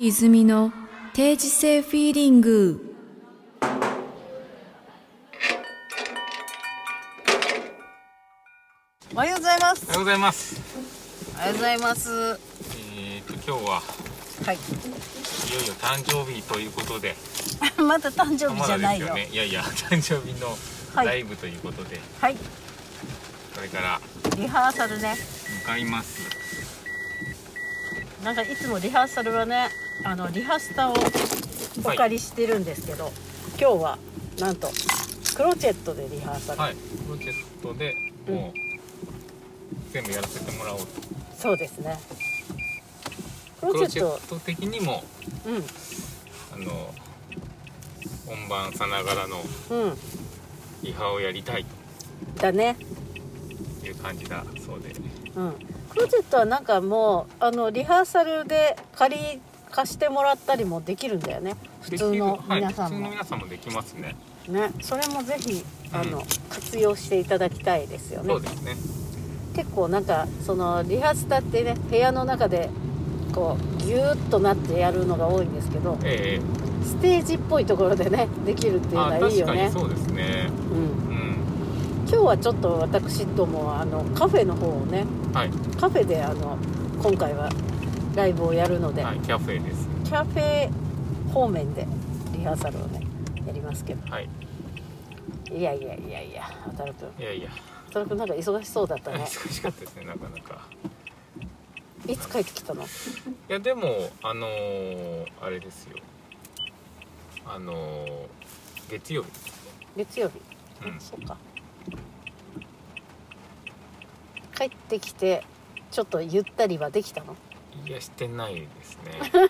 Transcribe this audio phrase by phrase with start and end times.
[0.00, 0.72] 泉の
[1.12, 2.94] 定時性フィーリング。
[9.12, 9.84] おはようございます。
[9.86, 10.60] おはようございます。
[11.34, 12.10] おはようございます。
[12.10, 12.38] は
[12.76, 13.66] えーと今日
[14.46, 14.54] はい。
[14.54, 17.16] よいよ誕生日ということで、
[17.76, 19.28] い まだ誕生日じゃないよね。
[19.32, 20.56] いやいや誕生日の
[20.94, 21.06] はい。
[21.08, 22.36] ライブということで、はい。
[22.36, 24.00] これから
[24.36, 25.16] リハーサルね。
[25.62, 26.20] 向かいます。
[28.22, 29.68] なんかいつもリハーサルはね
[30.04, 30.94] あのリハスタを
[31.84, 33.10] お借りしてるんですけど、
[33.60, 33.98] 今日は
[34.38, 34.68] なんと
[35.34, 36.74] クロチェットでリハーサル、はい。
[36.74, 37.94] プロジェクトで
[38.26, 40.86] もう、全部やらせてもらおうと。
[41.36, 41.98] そうですね
[43.60, 45.04] クプロロチェット的にも
[45.46, 46.94] うんあの
[48.26, 49.36] 本番さながらの
[49.70, 49.98] うん
[50.82, 51.64] リハをやりたい
[52.36, 52.76] だね
[53.80, 54.92] という感じだそうで。
[55.36, 55.52] うん
[55.90, 64.16] クロチェットはなんかもうあのリハーサルで借り貸してもらったりもできるんだよね普通の皆さんも、はい、普通の皆さんもできますね。
[64.48, 66.24] ねそれもぜひあの、うん
[66.68, 68.76] 活用していただきたいですよねそうですね。
[69.54, 72.68] 結構なんかそのリハースタってね部屋の中で
[73.34, 76.40] こうギューッとなってやるのが多いんですけどえ
[76.84, 80.48] ステージっぽいところでねできるっていうのはいいよね確かにそうですね。
[80.72, 81.36] うん、うん。
[82.08, 85.50] 今日はちょっと私どもはあのカフェの方をねはい。
[85.80, 86.58] カフェであの
[87.02, 87.48] 今回は
[88.18, 89.88] ライブをやるので、はい、キャフェです。
[90.04, 90.68] キャフェ
[91.32, 91.86] 方面で
[92.36, 93.06] リハーサルをね
[93.46, 94.28] やりますけどはい。
[95.52, 97.48] いやいやいやいや渡くんいやいや、
[97.92, 100.66] 渡くんなんか忙しそうだったね忙しかったですね、なかなか。
[102.08, 102.82] いつ帰ってきたの？
[102.82, 102.86] い
[103.46, 105.98] や、でも、あのーあれですよ。
[107.46, 108.26] あのー
[108.90, 109.28] 月曜日。
[109.96, 110.40] 月曜日？
[110.88, 111.00] うん。
[111.00, 111.36] そうか
[114.56, 115.44] 帰ってきて
[115.92, 117.36] ちょっとゆったりはできたの？
[117.86, 119.42] いや、してないですね。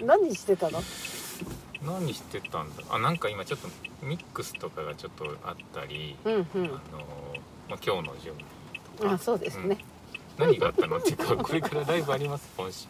[0.04, 0.82] 何してたの？
[1.82, 2.82] 何してたんだ？
[2.90, 3.68] あ、なんか今ちょっと
[4.02, 6.72] ミックスとかがちょっとあったり、うんうあんのー
[7.68, 8.44] まあ、今日の準備
[8.98, 9.12] とか。
[9.14, 9.78] あそうですね、
[10.38, 12.86] 何があったのっていうか、 これからライブあります、今週。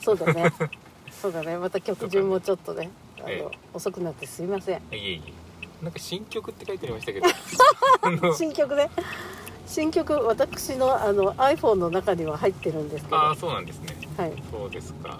[0.00, 0.52] そうだね。
[1.10, 1.56] そうだね。
[1.56, 3.58] また曲順もちょっとねあの、ええ。
[3.72, 4.78] 遅くなってすいません。
[4.78, 5.32] いえいえ。
[5.82, 7.26] なんか新曲って書いてありましたけど。
[8.02, 8.90] あの新曲ね
[9.74, 13.88] 新曲私のあの iPhone の中には入ってるんですけどああ、はそうなんですね。
[13.90, 13.94] い
[14.48, 15.18] そうですか。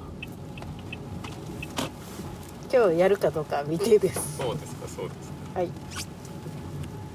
[2.72, 5.58] 今日やるかどうかは未定ですそうですか、そうですか。
[5.58, 5.70] はい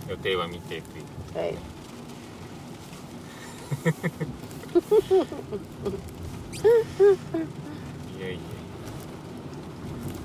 [0.09, 0.83] 予定は未定という。
[1.37, 1.53] はいい
[8.21, 8.39] やいや。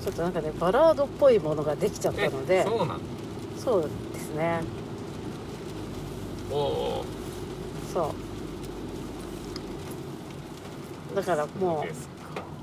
[0.03, 2.99] ちょっとなんかねバラードっぽいものができちゃったえのでそうなん
[3.57, 4.59] そうですね
[6.51, 7.05] おお
[7.93, 8.13] そ
[11.11, 11.15] う。
[11.15, 11.85] だからも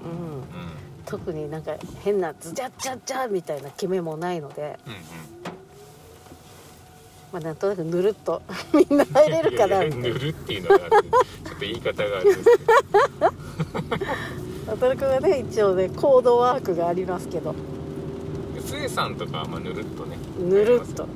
[0.05, 0.43] う、うん、うん。
[1.07, 4.99] 特になんか変なズジャッジャッジャーみたいな決めもないので、うんうん
[7.33, 12.65] まあ、なんとなくぬるっとみんな入れるかないやいや塗るっていうのがちょっと言い方があるんですけ
[14.71, 17.55] 渡君はね一応ねコードワークがありますけど
[18.55, 21.07] どスエさんとかはまあぬるっとねぬるっと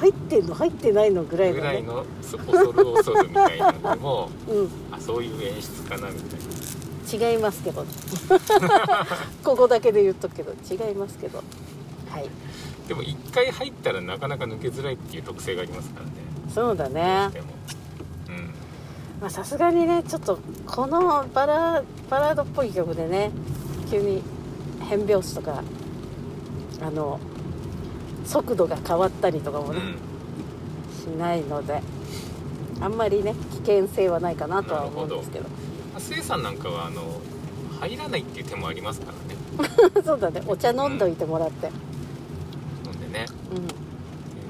[0.00, 1.60] 入ってんの入ってないのぐらいのね。
[1.60, 4.68] ぐらいのそ恐る恐るみたいなのでもうん。
[4.92, 6.40] あそういう演出かなみたい
[7.20, 7.32] な。
[7.32, 7.84] 違いますけど。
[9.44, 11.42] ここだけで言っとくけど違いますけど。
[12.10, 12.28] はい。
[12.88, 16.12] でも一回入ったらなかなか抜けづらいっていう特性がありますからね。
[16.54, 17.30] そうだね。
[19.30, 23.30] さすがにねちょっとこのバラバラードっぽい曲でね
[23.90, 24.22] 急に
[24.88, 25.62] 変拍子とか
[26.82, 27.18] あの
[28.26, 31.14] 速度が変わったりとかもね、うん。
[31.14, 31.80] しないので
[32.80, 35.46] あんまりね危険性はないかなとは思うんですけど。
[35.98, 37.02] スエさんなんかはあの
[37.80, 40.02] 入らないっていう手もありますからね。
[40.04, 40.42] そうだね。
[40.46, 41.70] お茶飲んどいてもらって。
[42.84, 43.26] 飲んでね。
[43.50, 43.56] うん。
[43.58, 43.78] っていう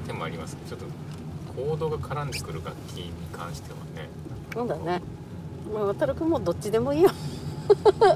[0.07, 0.57] 手もあります。
[0.67, 0.85] ちょっと
[1.55, 4.09] コードが絡んでくる楽器に関してはね。
[4.53, 5.01] そうだね。
[5.73, 7.09] まあ渡君もどっちでもいいよ。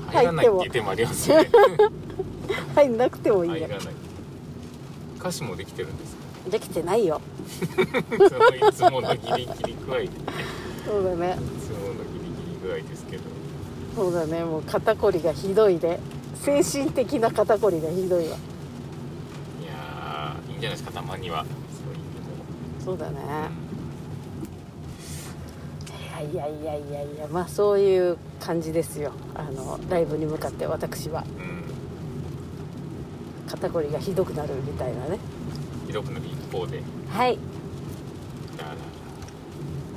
[0.08, 1.50] 入らないっていう手もありますよね。
[2.76, 3.68] 入んなくてもいいよ。
[3.68, 4.01] 入らない
[5.22, 6.22] 歌詞もできてるんですか？
[6.50, 7.22] できてないよ。
[7.62, 7.68] い
[8.74, 10.10] つものギリギリ具合でい
[10.86, 11.38] そうだね。
[11.62, 13.24] つものギリギリ具合ですけど。
[13.96, 14.44] そうだね。
[14.44, 16.00] もう肩こりがひどいで
[16.36, 18.26] 精神的な肩こりがひどいわ。
[18.26, 21.46] いやーいいんじゃないですかたまには。
[22.84, 23.20] そうだね。
[23.20, 23.26] の
[26.24, 29.12] も、いやいやいやいやいやまあそういう感じですよ。
[29.36, 31.24] あのライブに向かって私は。
[31.38, 31.61] うん、うん、
[33.52, 35.20] 肩こりがひどくなるみたいなね。
[35.86, 36.82] ひどくなる一方で。
[37.10, 37.38] はい。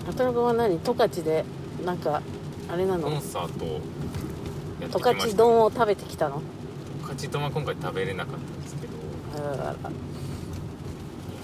[0.07, 0.81] 渡辺君は何？
[0.81, 1.45] 十勝で
[1.85, 2.21] なんか
[2.69, 5.13] あれなコンサートやって十きました。
[5.13, 6.43] 勝丼を食べてきたの？
[7.03, 8.95] 十勝丼は今回食べれなかったんですけど。
[9.37, 9.77] あら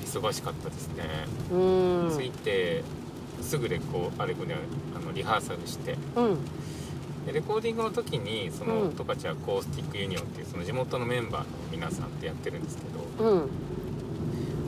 [0.05, 1.05] 忙しかったですね、
[1.53, 2.19] うーん。
[2.19, 2.83] 着いて
[3.41, 4.57] すぐレコあれこれ
[4.97, 5.97] あのリハーサルして。
[6.17, 6.35] うん。
[6.35, 6.51] で
[7.27, 8.97] レコーディングの時にそのうん。
[8.97, 12.83] 十勝アコースティックユニオンっていうその地元のメンバーの皆さんでやってるんですけ
[13.23, 13.51] どうん。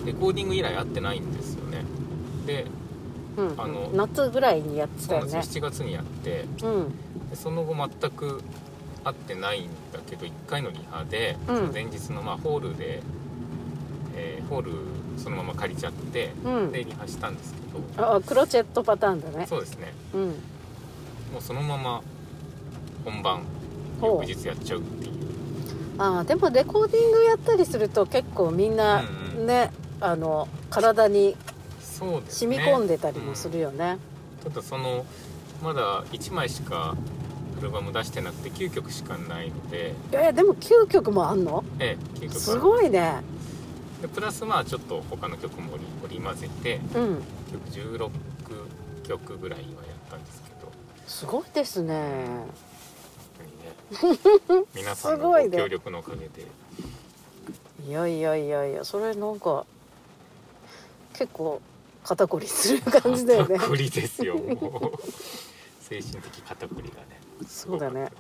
[0.05, 1.85] レコーディング以来会ってないんですよね。
[2.47, 2.67] で
[3.37, 3.55] うん。
[3.57, 5.33] あの夏ぐらいにやってたよね。
[5.33, 5.59] です。
[5.59, 7.29] よ7月にやってうん。
[7.31, 8.43] でその後全く
[9.05, 11.57] 会ってないんだけど1回のリハで、うん。
[11.57, 13.03] その前日のまあホールで、
[14.15, 14.73] えーホール
[15.19, 16.73] そのまま借りちゃって、うん。
[16.73, 17.61] でリハしたんですけ
[17.99, 18.15] ど。
[18.17, 19.47] あクロチェットパターンだね。
[19.49, 19.93] そうですね。
[20.15, 20.21] うん。
[21.33, 22.03] もうそのまま
[23.05, 23.43] 本番
[24.03, 25.13] 翌日やっちゃうっていう。
[25.99, 29.47] あーでもレコーディングやったりすると結構みんなうんうん。
[29.47, 29.71] ね、
[30.01, 31.37] あの体に
[31.81, 33.99] 染み込んでたりもするよね。
[34.43, 35.05] ただその
[35.63, 36.97] まだ1枚しか
[37.59, 39.95] アルバム出してなくて9曲しかないので。
[40.13, 41.63] えーでも9曲もあんの？
[41.79, 43.21] ええ9曲すごいね。
[44.01, 47.23] でプラスまあちょっと他の曲も織り交ぜてうん。
[47.69, 48.11] 結局16
[49.05, 50.73] 曲ぐらいはやったんですけど。
[51.07, 52.45] すごいですね
[54.75, 56.47] 皆さんのすご協力のおかげで。
[57.87, 59.67] いやいやいやいやそれなんか
[61.15, 61.61] 結構
[62.05, 63.57] 肩こりする感じだよね。
[63.57, 65.03] 肩こりですよもう。
[65.83, 67.21] 精神的肩こりがね。
[67.47, 68.11] そうだね。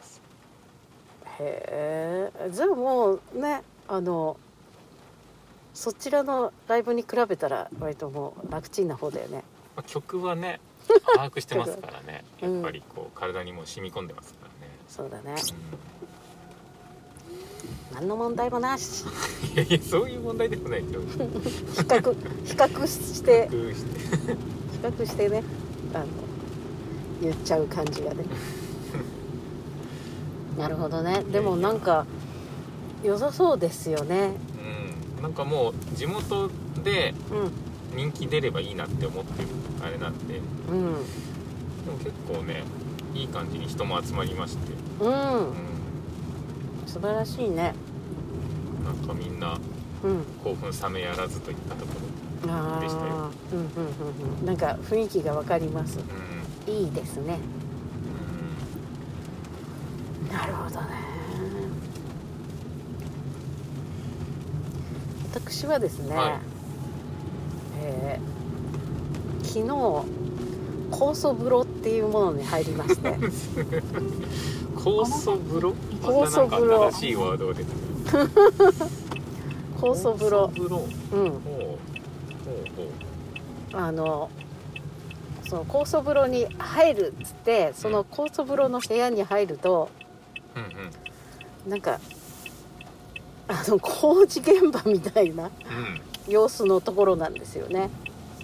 [1.38, 2.50] へえ。
[2.50, 4.36] じゃあもうねあの
[5.74, 9.44] そちらのライブに比べたら割ともう楽ちんな方だよね。
[9.74, 10.60] まあ、曲はね
[11.14, 12.24] 把握してますからね。
[12.42, 15.34] うんやっぱりこう体にもう染み込んでますからね、そうだね。
[17.90, 19.04] う何の問題もなし。
[19.06, 21.00] ん、いやいやそういう問題でもないけど。
[21.00, 21.18] 比比
[21.80, 23.48] 較比較して。
[23.48, 24.34] 較して。
[24.34, 25.42] 比較してね。
[25.94, 26.06] あの
[27.22, 28.24] 言っちゃう感じがね。
[30.58, 31.22] なるほどね。
[31.24, 32.04] でもなんか
[33.02, 34.34] 良さそうですよね。
[35.16, 35.22] うん。
[35.22, 36.50] なんかもう地元
[36.84, 39.48] でう人気出ればいいなって思ってる
[39.82, 40.34] あれなんで。
[40.34, 40.82] でん。
[40.92, 40.98] も
[41.98, 42.64] 結構ね
[43.14, 45.08] いい感じに人も集まりまして、うん。
[45.08, 45.54] うんうん、
[46.86, 47.74] 素晴らしいね。
[48.84, 49.58] なんかみんな
[50.04, 50.24] うん。
[50.42, 51.92] 興奮冷めやらずといったとこ
[52.48, 53.12] あでしたよ。
[53.14, 53.66] あうんうんう
[54.36, 54.46] んうん。
[54.46, 55.98] なんか雰囲気がわかります。
[55.98, 56.04] ろ
[56.68, 57.38] うん、いいですね。
[60.32, 60.86] なるほどね。
[65.34, 66.32] 私はですね、はい。
[67.82, 68.32] えー
[69.44, 69.66] 昨日
[70.92, 73.08] 酵素風呂っていうものに入りまして。
[73.08, 73.24] うん、
[74.76, 75.74] 酵素風呂。
[76.02, 77.74] 酵素風呂しいワードが出てく
[78.18, 78.28] る
[79.80, 80.52] 酵素風呂。
[81.12, 81.40] うん。
[83.72, 84.30] あの
[85.48, 89.88] その酵素風呂に入るっつってその酵素風呂の部屋に入ると
[90.54, 90.68] ううんう
[91.68, 91.70] ん。
[91.70, 91.98] なんか
[93.48, 95.52] あの工事現場みたいなうん。
[96.32, 97.90] 様子のところなんですよね。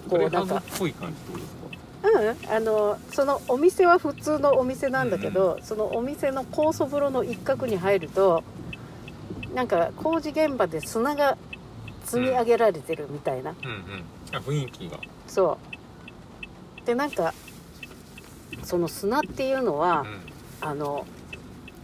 [0.09, 0.61] こうなんか。
[0.77, 1.39] ぽい感じってこと？
[1.39, 1.58] ですか
[2.01, 8.43] うん、あのそのお店は普通のお店なんだけど、そのお店の酵素風呂の一角に入ると
[9.53, 11.37] なんか工事現場で砂が
[12.05, 14.03] 積み上げられてるみたいな、うんうん。
[14.31, 14.97] あ雰囲気が。
[15.27, 15.57] そ
[16.81, 16.85] う。
[16.85, 17.33] でなんか
[18.63, 20.05] その砂っていうのは、
[20.61, 20.67] うん。
[20.69, 21.05] あの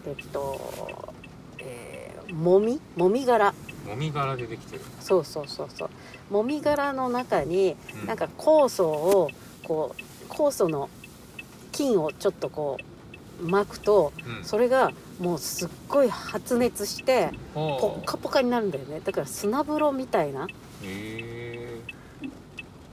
[0.08, 1.14] えっと、
[1.60, 2.80] えー、もみ？
[2.96, 3.54] もみ殻。
[3.88, 4.82] もみ殻でできてる。
[5.00, 5.90] そうそうそうそう。
[6.34, 8.08] もみ殻の中にうん。
[8.08, 9.30] なんか酵素を
[9.66, 10.90] こう酵素の
[11.72, 12.78] 菌をちょっとこ
[13.42, 14.46] う巻くとうん。
[14.46, 19.02] それがもうすっごい発熱してポッカポカになるんだよね。
[19.04, 20.48] だから砂風呂みたいな。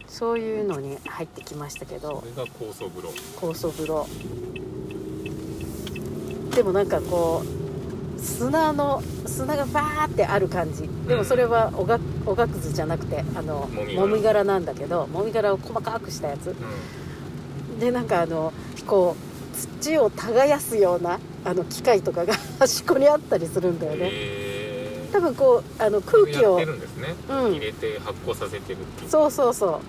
[0.07, 3.09] そういうのに入ってきましたけそどれが酵素風呂。
[3.37, 4.07] 酵素風呂。
[6.55, 7.62] でもなんかこう
[8.23, 10.88] 砂の砂がバーってある感じ。
[11.09, 14.45] でもそれはおがおがくずじゃなくてあのもみ殻。
[14.45, 16.50] なんだけどもみ殻を細かくしたやつ。
[16.50, 18.52] うでなんかあの
[18.87, 19.33] こう
[19.81, 24.09] 土を耕すようなあの機械とかが 端っこにあったりするんだよんね。
[24.11, 29.11] へ多分こうあの空気を入れて発酵させてるっていう。
[29.11, 29.81] そうそうそう。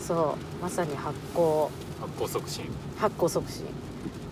[0.00, 0.62] そう。
[0.62, 1.68] まさに発酵。
[2.00, 2.64] 発酵促進。
[2.98, 3.64] 発酵促進。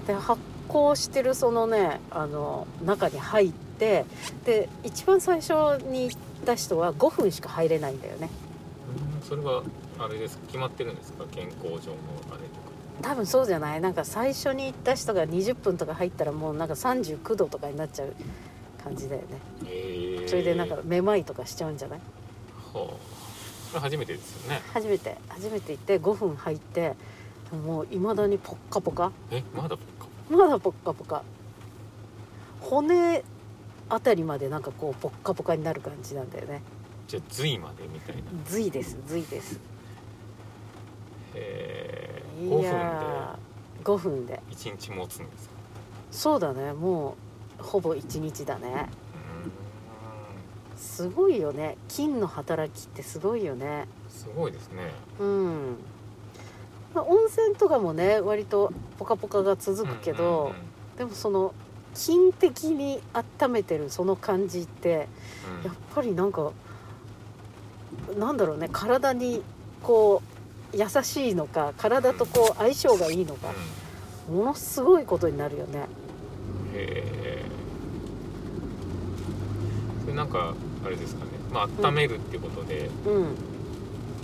[0.06, 4.04] で発酵してるそのねあの中に入って
[4.44, 5.52] で一番最初
[5.90, 8.28] に行った人は5分しか入れないんだよね。
[9.20, 9.62] うんそれは
[9.98, 11.24] あれです決まってるんですか？
[11.30, 12.70] 健康上のあれとか。
[13.02, 13.80] 多分そうじゃない？
[13.80, 18.14] なんか最初に行った人が20分とか入ったらもうなんか39度とかになっちゃう
[18.82, 19.26] 感じだよね。
[19.66, 20.28] へえ。
[20.28, 22.00] それでなんかめまいとかしちゃうんじゃない？
[22.74, 22.88] は
[23.74, 23.80] あ。
[23.80, 24.60] 初めてですよね。
[24.72, 25.16] 初めて。
[25.28, 26.94] 初めて行って5分入って
[27.64, 29.12] もういまだにポッカポカ。
[29.30, 29.82] えまだか
[30.30, 31.22] まだポッカポカ。
[32.60, 33.24] 骨
[33.88, 36.62] あたりまでなんかこうポッカポカになる感じなんだよね。
[37.08, 38.22] じゃあ髄までみたいな。
[38.46, 39.58] 髄です髄です。
[41.34, 42.66] えー、い5分で？
[42.66, 44.40] やー5分で。
[44.50, 45.54] 1日持つんですか？
[46.12, 46.72] そうだね。
[46.72, 47.16] も
[47.58, 48.88] うほぼ1日だね。
[50.76, 51.76] うすごいよね。
[51.88, 53.88] 菌の働きってすごいよね。
[54.08, 54.92] すごいですね。
[55.18, 55.76] うん、
[56.94, 61.54] まあ、温泉とかもね割とポカポカが続くけど、うんうんでもその
[61.94, 65.08] 菌的に温めてるその感じって
[65.62, 65.64] うん。
[65.64, 66.52] やっぱりなんか
[68.18, 69.42] なんだろうね体に
[69.82, 70.22] こ
[70.74, 73.48] う優しいのか体とこう相性がいいのか
[74.28, 74.36] うん。
[74.36, 75.86] ものすごいことになるよね。
[76.74, 77.44] へえ
[80.02, 80.54] それなんか
[80.84, 81.30] あれですかね。
[81.50, 82.90] まあ温めるっていうことで。
[83.06, 83.49] うん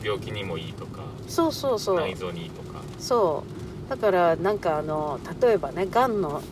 [0.02, 1.96] 病気にもいいとかそうそうそう。
[1.96, 2.80] 内臓にいいとか。
[2.98, 3.44] そ
[3.86, 3.90] う。
[3.90, 6.42] だからなんかあの例えばねがんの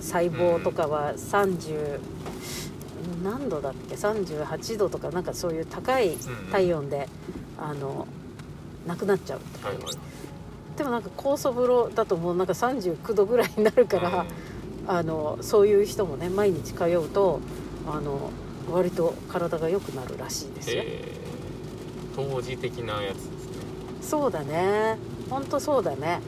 [0.00, 1.98] 細胞とかは30、
[3.22, 6.16] 何度だっけ？38度とかなんかそういう高い
[6.52, 7.08] 体温で、
[7.58, 8.06] あの
[8.86, 9.94] なくなっちゃうとか、はいはい
[10.76, 14.26] でもなんか酵素風呂だともうなんか39度ぐらいになるから、
[14.86, 17.40] あのそういう人もね毎日通うと
[17.86, 18.30] あの
[18.70, 21.23] 割と体が良くなるらしいですよ、えー、
[22.14, 23.30] 当時的なやつですね。
[24.00, 24.96] そうだね。
[25.30, 26.20] ほんとそうだね。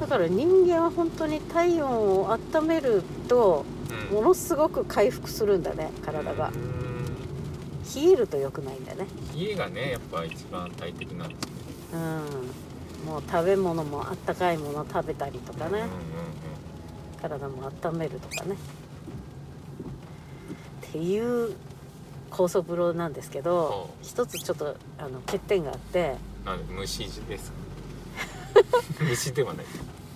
[0.00, 3.64] だから人間は本当に体温を温めると
[4.10, 4.16] うん。
[4.16, 6.48] ものすごく回復するんだね体が。
[6.48, 6.90] うん。
[7.94, 9.06] 冷えると良くないんだね。
[9.36, 11.50] 冷えがねやっぱ一番大敵なんですね。
[11.92, 13.06] うん。
[13.06, 15.70] もう食べ物もあったかいもの食べたりとかね。
[15.70, 15.88] うんうん。
[17.20, 18.56] 体も温めるとかね。
[20.88, 21.54] っていう
[22.30, 26.16] 酵素風呂なんですけどほ一つちょっとあの欠点があって。
[26.22, 27.56] うんなんで虫ですか？
[29.04, 29.66] 虫ではない。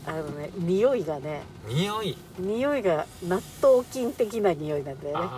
[0.07, 2.17] あのね匂いがね匂い？
[2.39, 5.29] 匂いが納豆菌的な匂いなんだよね。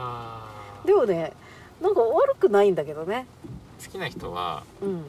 [0.85, 1.33] でもね
[1.81, 3.27] なんか悪くないんだけどね。
[3.85, 5.05] 好きな人は、うん。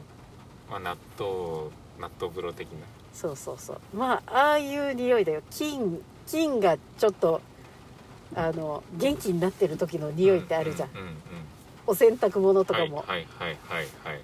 [0.68, 1.70] まあ、納豆
[2.00, 2.78] 納豆風呂的な。
[3.14, 3.80] そうそうそう。
[3.96, 5.42] まあああいう匂いだよ。
[5.50, 7.40] 菌菌がちょっと
[8.34, 11.14] あの元気になってる時の匂いってあるじゃん、うんうんうん
[11.88, 13.86] お洗濯物とかも、はいはいはいはい。
[14.04, 14.22] はい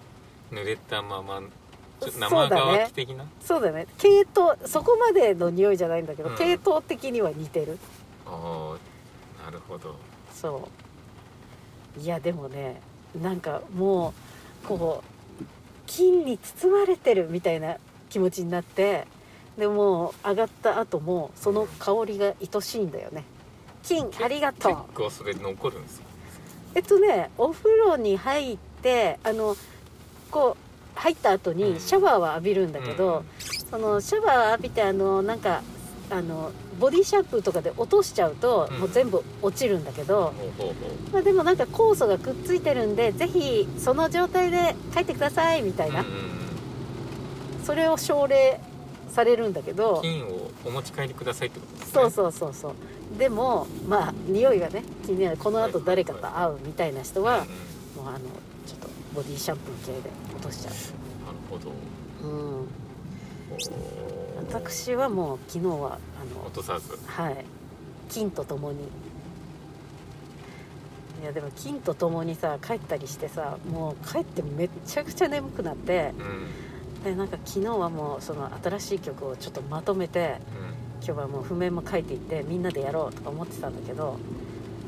[0.53, 1.43] 濡れたまま
[2.01, 2.73] 生だね。
[2.79, 3.87] 乾き的な、そうだね。
[3.99, 6.37] 系統そこまでの匂いじゃないんだけど、うん。
[6.37, 7.79] 系統的には似てる。
[8.27, 8.77] あ
[9.41, 9.97] あなるほど。
[10.33, 10.69] そ
[11.97, 12.01] う。
[12.01, 12.81] いやでもね
[13.21, 14.13] なんかも
[14.65, 15.03] うこ
[15.41, 15.45] う
[15.87, 17.77] 菌に包まれてるみたいな
[18.11, 19.07] 気持ちになって
[19.57, 23.25] でもう上がった後もその香りが愛しいんだよね。
[23.83, 24.73] 菌ありがとう。
[24.73, 26.04] 結構それ残るんですよ
[26.75, 29.57] えっとねお風呂に入ってあの
[30.31, 33.25] こう入った後にシャワーは浴びるんだけど、
[33.71, 35.63] そのシャワー浴びてあのなんか
[36.11, 38.79] あのボディシャンプーとかで落としちゃうと、うん。
[38.81, 40.75] もう全部落ちるんだけど、ほうほうほ
[41.13, 47.65] まあ、でもなんか酵素がくっついてるんでぜひその状態で帰ってくださいみたいな、ううんうん。
[47.65, 48.61] それを奨励
[49.09, 51.93] されるんだけうんど菌をお持ち帰りくださいってことですね。
[51.93, 52.73] そうそうそうそう
[53.19, 55.37] でもまあ匂いがね気になる。
[55.37, 57.49] この後誰かと会うみたいな人は、うんうん
[57.95, 58.19] もうあの
[58.67, 60.83] ちょっとボディシャンプー系で落としちゃなる
[61.49, 61.71] ほど。
[62.23, 62.69] ううん
[64.49, 66.91] 私はもう昨日はあ落とさず。
[66.91, 67.45] のはい。
[68.09, 68.79] 金とともに。
[71.23, 76.23] いやでも金とともにさ帰ったりしてさもう帰ってめっちゃくちゃ眠くなってう
[77.01, 77.05] ん。
[77.05, 80.39] でなんか昨日はもうその新しい曲をちょっとまとめて
[81.07, 84.19] 今日はもう譜面も書いていってみんなでやろうとか思ってたんだけど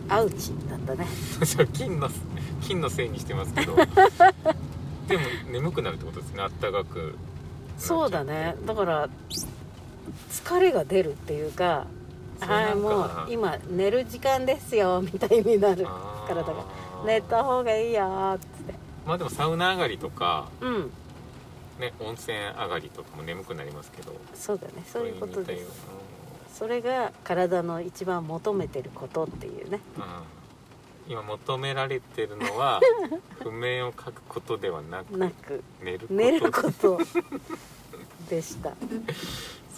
[0.08, 1.06] アウチだったね。
[1.40, 2.08] うんじゃあ菌の
[2.62, 3.76] 菌のせいにしてますけど。
[5.08, 6.42] でも眠くなるってことですね。
[6.42, 7.16] あったかく。
[7.78, 8.56] そうだね。
[8.64, 9.08] だから
[10.30, 11.86] 疲れが出るっていうか
[12.40, 15.86] はいもう今寝る時間ですよみたいになる
[16.26, 16.64] 体が
[17.04, 18.74] 寝た方がいいよーっつって。
[19.06, 20.90] まあでもサウナ上がりとかうん
[21.78, 24.12] ね温泉上がりとかも眠くなりますけど。
[24.34, 24.84] そうだね。
[24.86, 25.48] そういうことです。
[25.50, 25.76] れに似たよ
[26.54, 29.80] それが体の一番求めてることっていうね。
[29.96, 30.02] うん。
[31.08, 32.80] 今求められてるのは
[33.42, 35.62] 譜面を書くことではなくなく。
[35.82, 36.14] 寝ること。
[36.14, 36.98] 寝ること。
[38.28, 38.72] でした。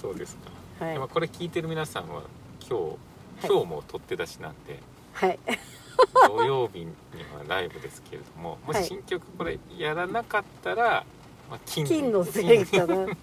[0.01, 0.37] そうです
[0.79, 0.99] か、はい。
[1.09, 2.23] これ聞いてる皆さんは
[2.69, 2.97] 今はい。
[3.41, 4.81] 日今日も撮って出しなんで、
[5.13, 5.39] はい。
[6.29, 6.87] 土曜日に
[7.35, 8.85] はライブですけれどももはい。
[8.85, 11.05] し新曲これやらなかったら、
[11.51, 13.07] まあ、金金のせいかな。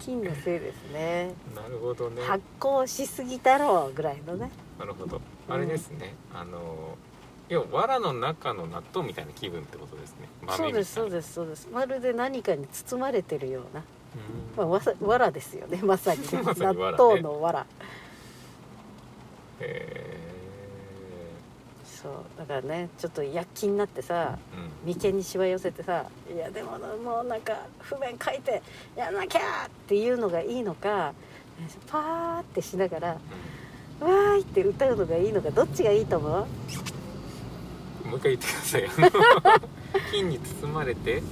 [0.00, 1.34] 金のせいですね。
[1.54, 2.22] なるほどね。
[2.22, 4.50] 発酵しすぎだろうぐらいのね。
[4.78, 5.20] なるほど。
[5.48, 6.96] あれですね、あの
[7.48, 10.28] 要は藁の中の納豆みたいな気分ってことですね。
[10.50, 11.68] そうですそうすですそうです。
[11.72, 14.56] まるで何かに包まれてるような、うん。
[14.56, 16.20] まあ、わさ藁ですよねまさに。
[16.28, 16.28] ね。
[16.32, 17.66] 納豆の藁。
[19.60, 20.17] え
[22.02, 24.38] そうだからねちょっと躍起になってさ
[24.84, 28.62] うん眉間にしわ寄せてさ「いやでももうなんか譜面書いて
[28.96, 31.12] やんなきゃ!」っていうのがいいのか
[31.88, 33.08] パーってしながら
[34.00, 38.08] 「わーい!」って歌うのがいいのかどっちがいいと思う？
[38.08, 38.88] もう一回言ってください
[40.12, 41.22] 金に包まれて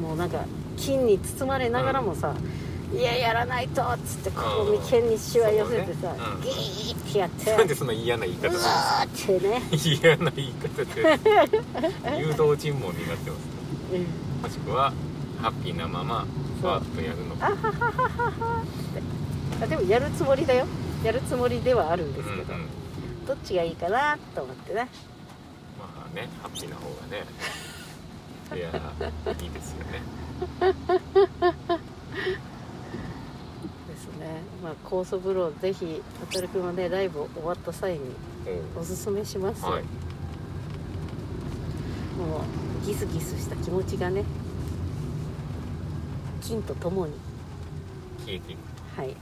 [0.00, 0.40] もうなんか
[0.76, 2.34] 金に包まれながらもさ
[2.92, 6.18] 「いややらないと」っつってこううん眉間にしわ寄せてさ、そうね。
[6.36, 6.40] うん。
[6.42, 7.56] ギーってやって。
[7.56, 9.62] なんでそんな嫌な言いう方わするんーってね、
[10.00, 13.40] 嫌な言い方で誘導尋問になってます
[13.92, 14.42] うん。
[14.42, 14.92] もしくは
[15.40, 16.26] ハッピーなまま
[16.62, 17.46] バーッとやるのか。
[17.46, 18.62] あははははは
[19.64, 20.66] っでもやるつもりだよ。
[21.04, 22.68] やるつもりではあるんですけど、うんうん。
[23.26, 24.88] どっちがいいかなと思ってね。
[25.78, 27.24] まあねハッピーな方がね。
[28.56, 28.70] いや
[29.42, 30.02] いいですよね
[34.68, 38.00] まあ酵素風呂ぜひ渡るくんはねライブ終わった際に
[38.76, 39.82] おおすすめしますよ、はい。
[39.82, 39.88] も
[42.82, 44.24] うギスギスした気持ちがね
[46.42, 47.14] 金とともに。
[48.26, 48.58] 消えていく
[49.00, 49.16] はい。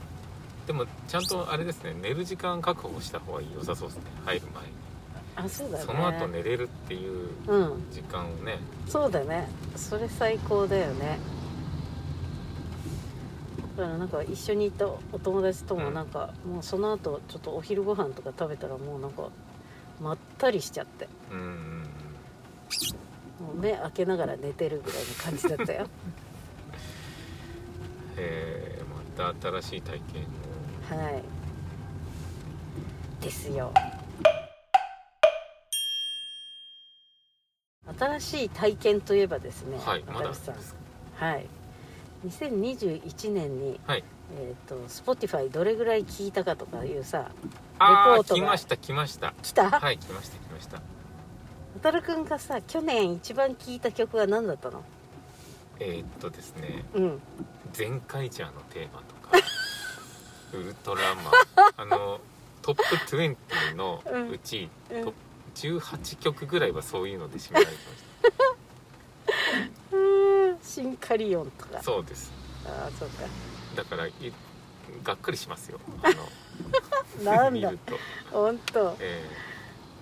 [0.65, 4.03] でもちゃんとあれですね寝る時間確保した方が良さそうですね。
[4.25, 4.47] 入る
[5.37, 5.85] あそうだね。
[5.85, 7.83] 前にその後寝れるっていううん。
[7.91, 8.59] 時間をね。
[8.87, 9.47] そうだね。
[9.77, 11.05] それ最高だよね。
[11.09, 11.36] だ
[13.77, 15.93] からなんか一緒にいたお友達ともうん。
[15.93, 19.29] なんか、もうその後ちょっとお昼ご飯とか食べたらもうなんか
[20.01, 21.07] まったりしちゃって。
[21.31, 21.83] うん
[23.39, 25.87] もう目開けながら寝てるぐらいの感じだったよ。
[28.17, 30.25] えー、また新しい体験を。
[31.03, 31.23] はい。
[33.21, 33.71] ですよ。
[37.99, 40.03] 新しい体験といえばですね、はい
[40.33, 40.55] さん。
[41.15, 41.45] はい
[42.25, 44.03] 2021年に、はい。
[44.39, 47.31] えっ、と Spotify どれぐらい聞いたかとかいうさ
[47.79, 49.33] ああレポートが来ました来ました。
[49.41, 50.81] 来た、はい来ました来ました。
[51.81, 54.83] 渡るくんがさ去年一番聴いた曲は何だったの？
[55.79, 56.83] えー、っとですね。
[56.95, 57.21] うん。
[57.71, 59.37] 全カイジャーのテーマとか。
[60.53, 61.25] ウルトラマン。
[61.77, 62.19] あの
[62.61, 62.83] トップ
[63.15, 64.01] 20の
[64.31, 65.03] うち、うん。
[65.03, 68.06] トップ18曲ぐらいはそういうので締められてましうん
[70.77, 71.77] シンカリオンとか。
[71.77, 72.31] たそうです。
[72.63, 73.23] ああそうか。
[73.75, 74.11] だからい
[75.03, 75.79] がっかりしますよ。
[76.03, 76.11] あ
[77.25, 77.71] なんだ。
[78.31, 78.95] 本当。
[78.99, 79.27] え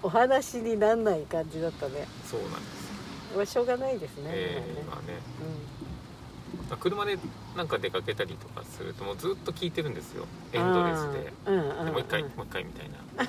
[0.04, 2.06] お話になんない感じだったね。
[2.26, 3.36] ーそうなんです。
[3.38, 4.84] まあしょうがないですね、えーもうね。
[4.90, 5.14] まあね、
[6.70, 7.18] まあ車で
[7.56, 10.26] なんか出かけたりとかするともうずっと聴いてるんですよ。
[10.52, 11.34] エンドレスで。
[11.46, 11.86] うんうんうん。
[11.86, 13.24] でもう一回もう一回みたいな。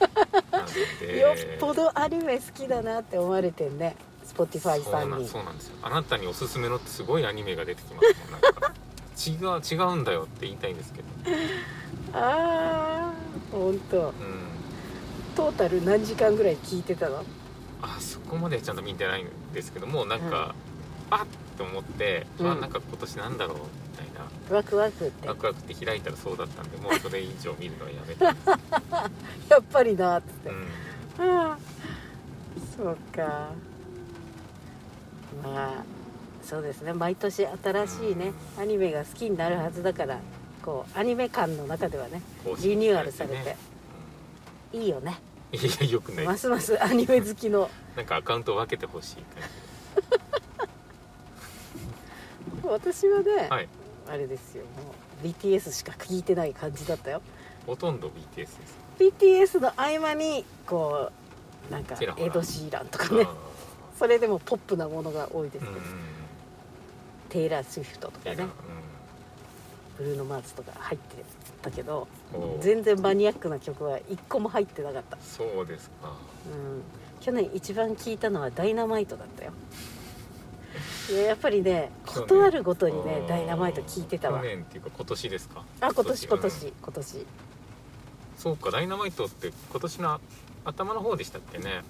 [1.20, 5.28] よっぽどアニメ好きだなって思われてんね Spotify そうなんさんに。
[5.28, 5.76] そうなんですよ。
[5.82, 8.40] あなたにおすすめのってすごいアニメが出てきますもん。
[8.40, 8.72] なんか
[9.16, 11.08] 違う違うんだよって言いたいんですけど。
[12.12, 13.12] ああ
[13.52, 14.12] 本当うん。
[15.34, 17.24] トータル何時間ぐらい聞いてたの？
[17.82, 20.54] あそこまではちゃんと見てないんですけどもなんか、
[21.10, 22.50] あっって思って、うん。
[22.50, 23.62] あなんか今年なんだろうみ
[23.96, 24.06] たい
[24.50, 24.56] な。
[24.56, 25.28] ワクワクって。
[25.28, 28.48] ワクワクって開いたらそうだったんでもうそれ以上見るのはやめたんです、
[29.50, 31.58] やっぱりなっつって、うん、ああ
[32.76, 33.50] そうか
[35.42, 35.84] まあ
[36.42, 36.92] そうですね。
[36.92, 40.18] 毎年新しいねアニメが好きになるはずだから
[40.62, 42.22] こうアニメ館の中ではね
[42.62, 43.44] リニューアルされて。
[43.44, 43.56] ね。
[44.72, 45.18] いいよね。
[45.30, 46.24] うんいやよくない。
[46.24, 47.70] ますますアニメ好きの。
[47.96, 49.16] なんかアカウントを分けてほしい
[52.62, 53.68] 感 私はね、じはい。
[54.08, 54.64] あれですよ。
[54.64, 57.22] もう BTS しか聞いてない感じだったよ。
[57.66, 58.58] ほとんど BTS です。
[58.98, 61.10] BTS の合間にこ
[61.70, 63.26] うなんかエド・シーランとかね
[63.98, 65.82] それでもポップなものが多いですけど、うんうん。
[67.28, 68.36] テイラー・スウィフトとかうん。
[68.38, 68.46] ね
[69.98, 71.24] ブルーノ・マーズとか入って
[71.62, 72.06] たけど
[72.60, 76.12] 全然マニアックな曲は一個も入ってなかった、そうですか。
[76.46, 76.82] うん、
[77.18, 79.52] 去年一番聴いたのは「ダイナマイト」だったよ。
[81.10, 82.20] いややっぱりね去年。
[82.20, 84.40] ことあるごとにねダイナマイト聴いてたわ。
[84.42, 85.64] 去年っていうか今年ですか？
[85.80, 87.26] あ今年今うん年今年。
[88.36, 90.20] そうかダイナマイトって今年の
[90.66, 91.82] 頭の方でしたっけね？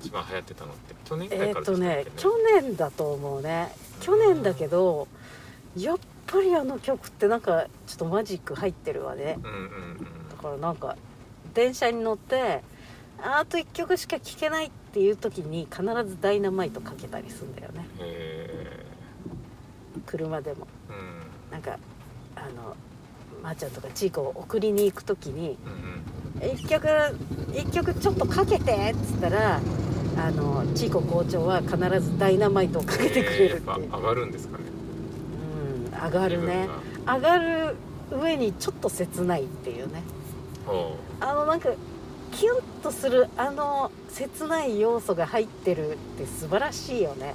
[0.00, 2.30] 一番流行ってたのって去年ぐらいえっ、からでしたっけ、とねね去
[2.62, 3.72] 年だと思うね。
[4.00, 5.08] 去年だけど
[5.76, 9.38] やっぱりあの曲ってなんかちょっとマジック入ってるわね。
[9.42, 10.28] うんうんうん。
[10.30, 10.96] だからなんか
[11.54, 12.62] 電車に乗って
[13.22, 17.86] ああと1曲しか聴けないっていう時に必ず「ダイナマイト」かけたりするんだよね。
[17.98, 18.86] へ
[20.06, 20.66] 車でも。
[20.88, 21.52] えうん。
[21.52, 21.78] なんか
[22.36, 22.76] あの
[23.42, 25.56] まー、ちゃんとかちいこを送りに行く時に
[26.40, 26.52] うんうん。
[26.52, 26.86] 1曲
[27.54, 29.60] 一曲ちょっとかけてっつったら
[30.16, 34.64] あのちいこ校長は必ず「ダイナマイト」をかけてくれるってえーやっぱ上がるんですかね。
[35.92, 36.68] うん上がるね。
[37.06, 37.76] 上がる
[38.10, 40.02] 上にちょっと切ないっていうね。
[41.20, 41.70] あのなんか
[42.32, 47.34] キュンとするあの切ない要素が入ってるって素晴らしいよね。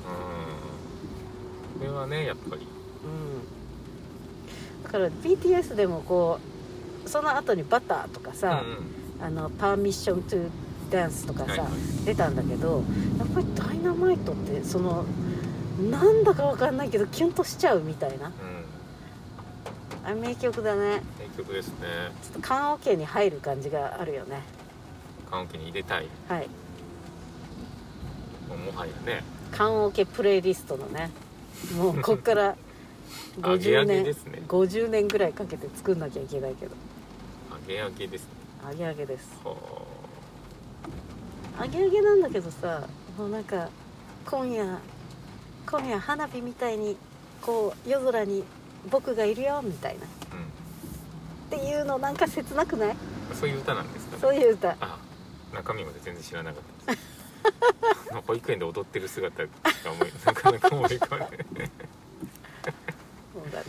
[1.78, 1.88] うん。
[1.90, 2.68] これはねやっぱり
[4.98, 6.40] から BTS でもこ
[7.06, 8.64] うその後に「バター」とかさ
[9.22, 10.50] 「あのパーミッション・トゥ・
[10.90, 11.70] ダンス」とかさ、はいはい。
[12.06, 12.84] 出たんだけど
[13.20, 15.06] やっぱり「ダイナマイト」ってその
[15.92, 18.28] なんだかわかんないけどキュンとしちゃうみたいな。
[18.28, 18.32] うん、
[20.06, 21.02] あれ名曲だね。
[21.20, 21.88] 名曲ですね。
[22.24, 24.42] ちょっと棺桶に入る感じがあるよね。
[25.30, 26.08] 棺桶に入れたい。
[26.30, 26.48] はい。
[28.48, 29.24] もはやね。
[29.52, 31.12] 棺桶プレイリストのね。
[31.78, 32.56] もうこっから
[33.44, 34.42] 揚げ揚50年げですね。
[34.48, 36.72] 50年ぐらいかけて作んなきゃいけないけど。
[37.52, 38.28] 揚げ揚げですね。
[38.72, 39.30] 揚げ揚げです。
[39.44, 39.56] は
[41.62, 43.70] 揚げ揚げなんだけどさもうなんか
[44.26, 44.78] 今夜
[45.66, 46.98] 今夜花火みたいに
[47.42, 48.44] こう夜空に
[48.92, 50.06] 僕がいるよみたいな。
[50.06, 50.08] っ
[51.48, 52.96] あていうのなんか切なくない？
[53.30, 54.16] うんそういう歌なんですか？
[54.16, 54.76] ねそういう歌。
[54.82, 54.98] あ
[55.54, 56.92] 中身まで全然知らなかった。
[56.96, 57.06] です
[58.28, 59.50] 保育園で踊ってる姿が
[59.92, 61.30] 思いなかなか思い浮かばない。
[61.30, 61.85] そうだ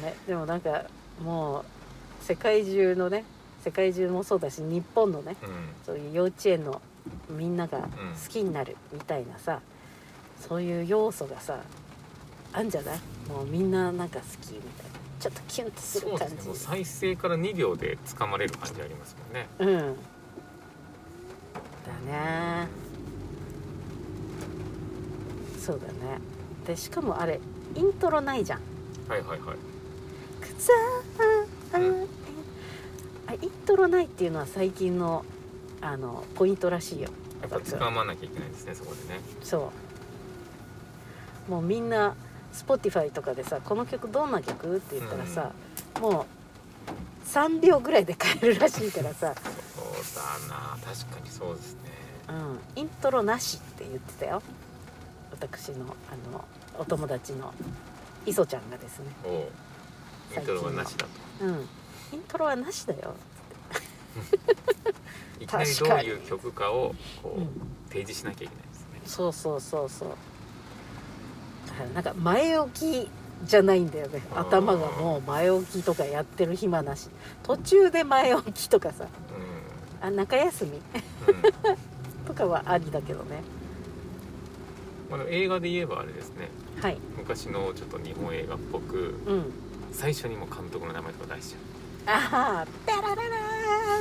[0.06, 0.14] ね。
[0.26, 0.84] でもなんか
[1.22, 3.24] もう世界中のね
[3.64, 5.48] 世界中もそうだし日本のねうん。
[5.84, 6.80] そういう幼稚園の
[7.30, 7.86] みんなが好
[8.28, 9.60] きになるみたいなさ、
[10.40, 11.58] そういう要素がさ
[12.52, 12.98] あんじゃない？
[13.28, 14.96] もうみんななんか好きみたいな。
[15.18, 16.34] ちょっとキュンとする感じ。
[16.36, 16.42] ね。
[16.44, 19.48] もう再生から2秒で掴まれる感じありますもんね。
[19.58, 19.96] うん。
[22.06, 22.68] だね。
[25.58, 26.20] そうだね。
[26.66, 27.40] でしかもあれ
[27.74, 28.60] イントロないじゃん。
[29.08, 29.58] はいはいはい「く
[30.58, 30.72] さ
[31.74, 32.08] あうん
[33.26, 35.24] あイントロないっていうのは最近の
[35.80, 37.10] あのポイントらしいよ。
[37.42, 39.20] やっぱ掴まなきゃいけないですねそこでね。
[39.42, 39.70] そ
[41.48, 41.50] う。
[41.50, 42.14] もうみんな
[42.52, 45.52] Spotify とかでさ「この曲どんな曲?」って言ったらさ、
[46.00, 49.34] もう3秒ぐらいで変えるらしいからさ、
[49.74, 50.78] そうだな。
[50.82, 51.80] 確かにそうですね。
[52.28, 54.42] うん、イントロなしって言ってたよ。
[55.30, 56.44] 私のあの
[56.78, 57.52] お友達の
[58.24, 59.06] 磯ちゃんがですね
[60.34, 61.44] イントロはなしだと。
[61.44, 61.68] うん。
[62.12, 63.14] イントロはなしだよ。
[65.40, 67.48] いきなりどういう曲かをこう、うん
[67.88, 68.86] 提示しなきゃいけないですね。
[69.06, 70.08] そうそうそうそう。
[71.68, 72.70] だからなんか前置
[73.04, 73.08] き
[73.44, 74.20] じゃないんだよね。
[74.34, 77.08] 頭がもう前置きとかやってる暇なし。
[77.42, 79.04] 途中で前置きとかさ。
[79.04, 79.08] う
[80.04, 80.82] あ中休み。
[82.26, 83.42] とかはありだけどね。
[85.10, 86.48] まあ、映画で言えばあれですね。
[86.82, 86.98] はい。
[87.16, 89.52] 昔のちょっと日本映画っぽくうん
[89.96, 93.22] 最初にもう監督の名前とか出しちゃうああペラララ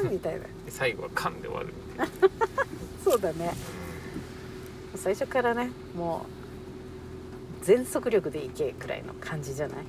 [0.04, 0.40] ーンみたいな。
[0.42, 2.14] で最後は「カン」で終わるみたいな、
[3.04, 3.54] そうだね。
[4.96, 6.26] 最初からねも
[7.62, 9.78] う全速力でいけくらいの感じじゃない？
[9.80, 9.82] う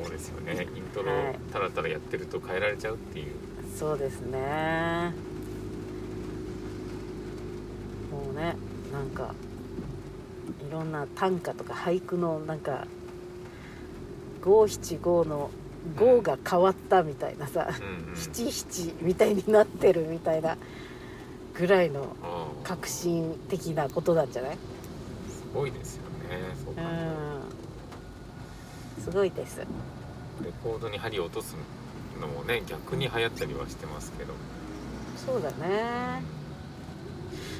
[0.00, 0.04] ん。
[0.04, 0.68] そうですよね。
[0.76, 1.38] イントロはい。
[1.52, 3.26] ただただやってると変えられちゃうっていう。
[3.76, 5.12] そうですね。
[8.12, 8.54] もうね
[8.92, 9.34] なんか
[10.68, 12.86] いろんな短歌とか俳句のなんか
[14.42, 15.50] 五七五の
[15.98, 18.16] 五が変わったみたいなさうんうん。
[18.16, 20.56] 七七みたいになってるみたいな
[21.54, 22.16] ぐらいの
[22.64, 24.56] 革新的なことなんじゃない？
[25.30, 26.08] すごいですよね
[26.64, 26.82] そうう考
[29.04, 29.56] すごいです。
[29.58, 29.62] と
[30.44, 31.54] レコードに針を落とす
[32.20, 34.34] のもね逆に流行ったりはしてますけど。
[35.24, 36.22] そうだね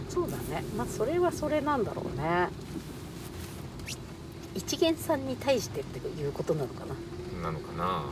[0.08, 0.64] そうだね。
[0.76, 2.48] まあそれはそれなんだろうね。
[4.54, 7.42] 一元さんに対してっていうことなのかな。
[7.42, 8.04] なのかな。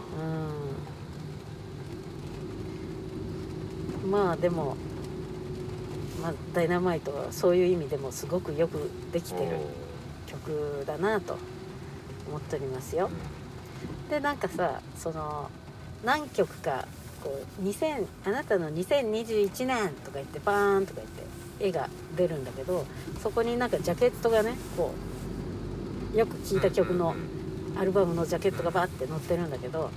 [4.02, 4.10] うん。
[4.10, 4.76] まあでも、
[6.20, 9.56] まあ、ダイナマイトはそういう意味でもすごくよくできてる
[10.26, 11.38] 曲だなと
[12.28, 13.10] 思っておりますよ。
[14.10, 15.50] でなんかさその
[16.04, 16.86] 何曲か
[17.22, 21.22] こう2000あなたの2021年とか言ってバーンとか言って
[21.60, 22.84] 絵が出るんだけど
[23.22, 24.92] そこになんかジャケットがねこ
[26.14, 29.90] うよく聴いた曲のうんうんうんアルバムのジャケットがバーって載ってるんだけど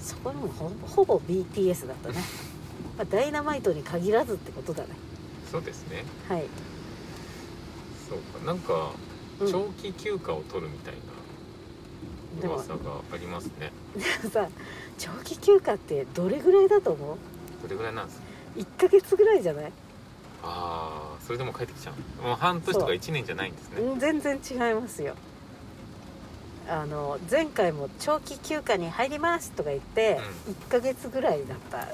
[0.00, 2.14] そこにもほほぼ BTS だったね、
[2.96, 4.90] まあ、ダイナマイトに限らずってことだね。
[5.50, 6.04] そうですね。
[6.28, 6.44] はい、
[8.08, 8.46] そうか。
[8.46, 8.92] なんか
[9.40, 10.94] うん、長期休暇を取るみたい
[12.40, 13.72] でもな噂がありますね。
[14.32, 14.48] さ
[14.98, 17.16] 長期休暇ってどれぐらいだと思う？
[17.62, 18.24] どれぐらいなんですか
[18.56, 19.72] ？1ヶ月ぐらいじゃない？
[20.48, 22.22] ああそれでも帰ってきちゃう。
[22.22, 22.96] もう半年とかそう。
[22.96, 23.82] 1年じゃないんですね。
[23.82, 25.14] うん全然違いますよ。
[26.68, 30.20] あの前回も長期休暇に入りますとか言って、
[30.68, 31.86] 1ヶ月ぐらいだった。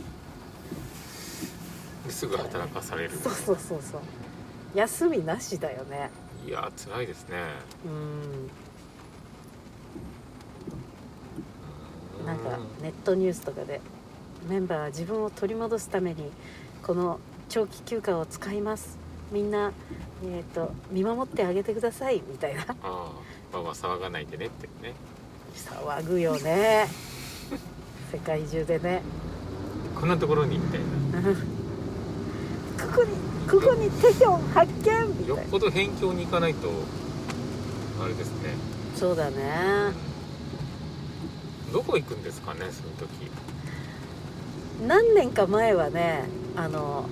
[2.06, 3.10] ですぐ働かされる。
[3.10, 4.00] そうそうそうそう。
[4.74, 6.10] 休みなしだよね。
[6.46, 7.36] いやー辛いですね。
[7.86, 8.50] うん。
[12.26, 13.80] なんかネットニュースとかで
[14.48, 16.30] メンバーは自分を取り戻すために
[16.82, 18.98] この長期休暇を使います。
[19.32, 19.72] みんな、
[20.24, 22.22] えー、と見守ってあげてください。
[22.28, 22.62] みたいな。
[22.62, 23.10] ああ
[23.52, 24.94] まあまあ騒がないでねってね。
[25.54, 26.88] 騒ぐよね。
[28.12, 29.02] 世界中でね。
[29.98, 30.80] こんなところにみたい
[31.22, 31.28] な。
[31.28, 31.40] う んこ
[32.96, 33.10] こに
[33.48, 34.78] ここにテヒョン発見！
[34.80, 35.26] みたいな。
[35.26, 36.68] よっぽど辺境に行かないと
[38.02, 38.50] あれですね。
[38.96, 39.92] そうだね。
[41.72, 43.30] どこ行くんですかねその時。
[44.86, 46.24] 何年か前はね
[46.56, 47.06] あの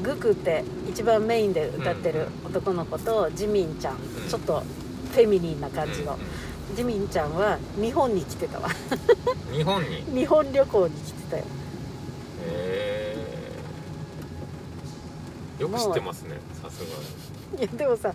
[0.00, 3.98] グクって一番メインで歌ってる男の子とジミンちゃん、ん。
[4.28, 4.62] ちょっと
[5.12, 6.18] フェミニンな感じの。
[6.70, 8.68] うん、ジミンちゃんは日本に来てたわ。
[9.48, 9.96] うん日本に？
[9.96, 11.44] へ 日本旅行に来てたよ。
[12.46, 13.16] え
[15.60, 16.40] よく知ってますね。
[16.62, 16.86] さすが
[17.58, 17.62] に。
[17.62, 18.12] いやでもさ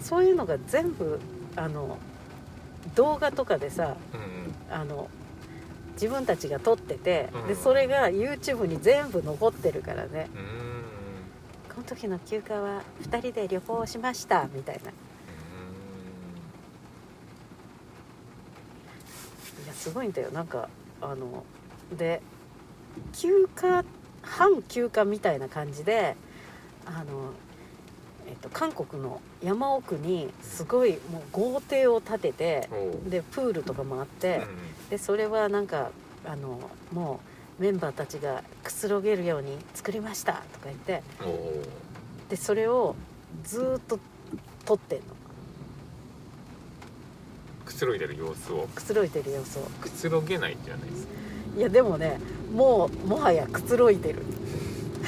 [0.00, 1.20] そういうのが全部
[1.56, 1.98] あの
[2.94, 4.74] 動画とかでさうんうん。
[4.74, 5.08] あの
[5.94, 10.28] 自分たちが撮ってて、うんでそれが YouTube に全部残ってるからね。
[10.34, 10.67] うーん
[11.88, 14.90] 時の休暇は2人で旅行しましたみたいな。
[14.90, 14.94] い
[19.66, 20.30] やすごいんだよ。
[20.30, 20.68] なんか
[21.00, 21.44] あの
[21.96, 22.20] で
[23.12, 23.84] 休暇
[24.22, 26.16] 半休暇みたいな感じで
[26.84, 27.32] あの、
[28.26, 32.68] えっと、韓国の山奥にすごいもう豪邸を建てて
[33.08, 34.88] でプールとかもあってうん。
[34.90, 35.90] でそれはなんか
[36.26, 41.02] あのもうメンバーたちがくつろげるように作りましたとか言って
[42.28, 42.94] でそれを
[43.44, 43.98] ずーっと
[44.64, 45.04] 撮ってんの。
[47.64, 48.66] くつろいでる様子を。
[48.74, 49.62] くつろいでる様子を。
[49.80, 51.12] くつろげないじゃないですか？
[51.58, 52.18] いやでもね
[52.54, 54.22] もうもはやくつろいでる。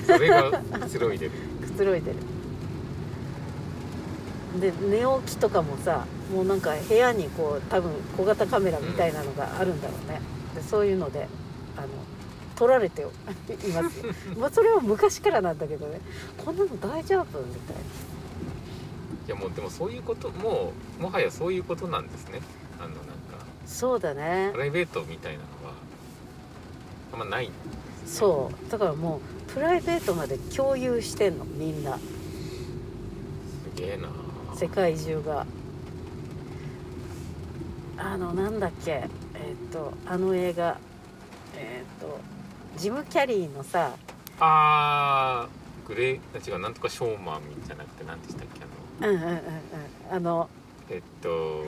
[0.06, 1.32] それがくつろいでる。
[1.62, 2.16] くつろいでる。
[4.60, 10.20] で寝起きとかもさもうなんか部屋にこう多分小型カメラみたいなのがあるんだろうね。
[10.54, 11.28] でそういうので
[11.76, 11.88] あの
[12.60, 13.04] 撮られてい
[13.72, 14.12] ますよ。
[14.36, 15.98] まあそれは昔からなんだけどね。
[16.36, 17.38] こんなの大丈夫？
[17.40, 17.80] みたいな。
[17.80, 22.42] いやもうでもそういうこともうもはやそういうことなんですね。
[22.78, 23.06] あのなんか
[23.64, 24.50] そうだね。
[24.52, 25.72] プライベートみたいなのは
[27.14, 27.50] あんまない
[28.04, 28.70] そう。
[28.70, 31.46] だからもうプライベートまで共有してんの。
[31.46, 31.96] みんな。
[31.96, 32.02] す
[33.74, 34.10] げえな。
[34.54, 35.46] 世界中が。
[37.96, 38.90] あのなんだっけ。
[38.90, 40.76] えっ、とあの映画。
[41.56, 42.20] えっ、と
[42.76, 43.92] ジム・キャリーのさ
[44.38, 48.60] あーグレー違うなんとかショーマンじゃなくて何でしたっけ
[49.02, 49.12] あの。
[49.12, 49.40] うんうんうんうん。
[50.10, 50.48] あの
[50.88, 51.64] えっと。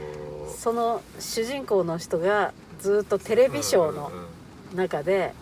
[0.56, 4.20] その主人公の人がずっとテレビショーのうんうん
[4.72, 4.76] うん。
[4.76, 5.34] 中で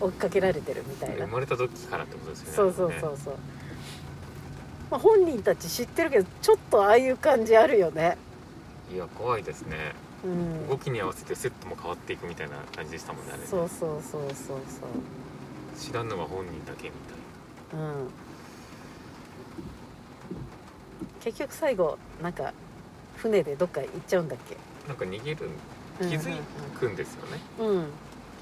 [0.00, 1.26] 追っかけられてるみたいな。
[1.26, 3.34] 生まれた時からってことですよねそうそうそうそう、
[4.90, 8.18] まあ、本人たち知ってるけどちょっとああいう感じあるよね。
[8.92, 9.76] いや怖いですね。
[10.06, 10.11] うん
[10.68, 13.46] 動きに合わせてセットも変わっていくみたいな感じでしたもんねあれね。
[13.48, 14.58] そうそうそうそうそう。
[15.78, 16.94] 知らんのは本人だけみ
[17.70, 18.08] たいうん。
[21.20, 22.52] 結局最後なんか
[23.16, 24.56] 船でどっか行っちゃうんだっけ？
[24.82, 25.48] ななんか逃げる
[26.00, 26.34] うん気づ
[26.78, 27.86] くんですよね、うん、うん、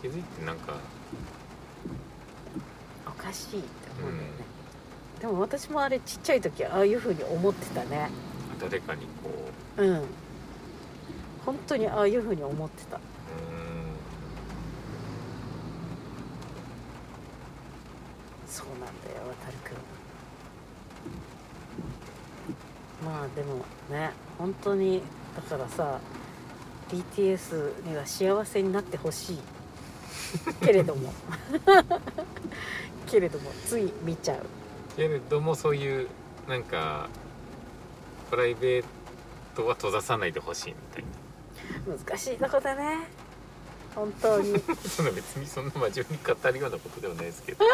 [0.00, 0.74] 気づいてなんか
[3.06, 4.34] おかしいって思うんだよね、
[5.20, 8.10] でも私もあれちっちゃい時ああいう風に思ってたね。
[8.58, 9.30] 誰かにこ
[9.76, 10.04] ううん
[11.44, 13.00] 本当にああいう風に思ってた。
[18.46, 18.90] そうなんだよ
[19.42, 19.72] 渡るく
[23.04, 25.02] んまあでもね本当に
[25.36, 26.00] だからさ
[26.90, 29.38] BTS には幸せになってほしい。
[30.60, 31.12] けれども。
[33.06, 34.46] けれどもつい見ちゃう。
[34.96, 36.08] けれどもそういう
[36.48, 37.08] なんか
[38.28, 38.84] プライベー
[39.54, 41.19] トは閉ざさないでほしいみたいな。
[41.90, 43.08] 難しいとこだね。
[43.94, 44.58] 本当に。
[44.88, 47.64] そんな別にそんな真面目に語るようなことではないですけど。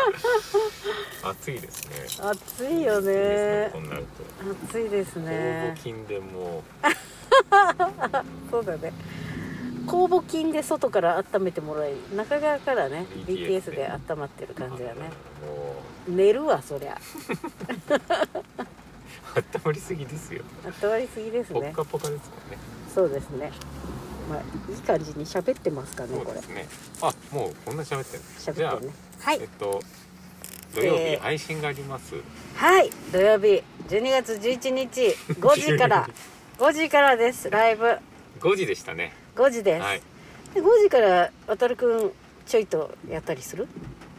[1.23, 2.29] 暑いですね。
[2.31, 4.67] 暑いよ暑いですねこうなると。
[4.69, 6.65] 暑いです酵ね母菌でも。
[8.51, 8.93] そうだね。
[9.87, 13.87] 酵母菌で外から温めてもらい中側からね BTS で。
[14.09, 15.11] 温まってる感じだね。
[15.47, 16.95] も寝るわそりゃ。
[16.95, 16.99] う
[19.37, 20.43] 温まりすぎですよ。
[20.83, 21.61] 温まりすぎですね。
[21.61, 22.59] ポッカポカですもんね。
[22.95, 23.53] そうですね
[24.29, 26.67] まあいい感じに喋ってますかねこれそうですね。
[27.03, 28.23] あもうこんな喋ってる
[28.55, 28.95] じゃあ喋ってるね。
[29.21, 29.39] はい。
[29.41, 29.81] えっと
[30.75, 31.17] 土曜えー。
[31.17, 32.15] 日配信があります、
[32.55, 35.01] はい土曜日12月11日
[35.41, 36.09] 5時から
[36.59, 37.99] 5時からですライブ。
[38.41, 39.13] 5時でしたね。
[39.37, 40.03] 5時です、はい。
[40.55, 42.11] で5時から渡るくん
[42.47, 43.69] ちょいとやったりする？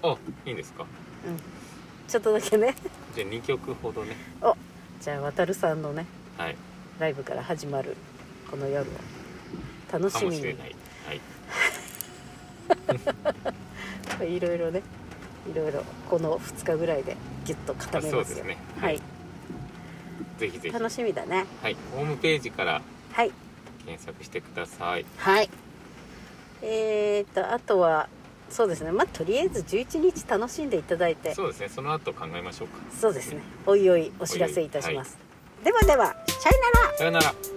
[0.03, 0.15] あ
[0.45, 0.85] いいんですか？
[1.27, 1.37] うん。
[2.07, 2.75] ちょっとだけね。
[3.15, 4.15] じゃあ2曲ほどね。
[4.41, 4.55] お
[5.01, 6.05] じゃあ渡るさんのね
[6.37, 6.55] はい。
[6.99, 7.95] ライブから始まる
[8.49, 8.85] この夜を
[9.91, 10.45] 楽かしみに。
[10.45, 10.55] はい。
[14.35, 14.81] いろいろね
[15.51, 18.37] いろいろこの2日ぐらいでギュッと固めますよ。
[18.37, 18.57] すね。
[18.79, 18.97] ははい。
[18.97, 19.01] い
[20.37, 20.73] ぜひぜひ。
[20.73, 21.45] 楽しみだね。
[21.61, 21.77] はい。
[21.95, 22.81] ホームページから
[23.13, 23.31] はい。
[23.85, 25.05] 検索してください。
[25.17, 25.49] はい。
[26.61, 28.09] えー、とあとは
[28.49, 28.91] そうですね。
[28.91, 31.33] まあとりあえず11日楽しんでいただいて。
[31.33, 31.69] そうですね。
[31.69, 32.79] その後考えましょうか。
[32.99, 33.41] そうですね。
[33.65, 35.17] おいおいお知らせいたします、
[35.63, 36.97] ではではさよなら。
[36.97, 37.56] さよなら